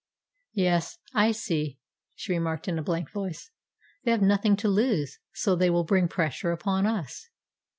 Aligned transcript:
"Yes, 0.55 0.97
I 1.13 1.31
see," 1.31 1.77
she 2.15 2.33
remarked 2.33 2.67
in 2.67 2.79
a 2.79 2.81
blank 2.81 3.11
voice. 3.11 3.51
"They 4.03 4.09
have 4.09 4.23
nothing 4.23 4.55
to 4.55 4.67
lose, 4.67 5.19
so 5.31 5.55
they 5.55 5.69
will 5.69 5.83
bring 5.83 6.07
pressure 6.07 6.51
upon 6.51 6.87
us." 6.87 7.29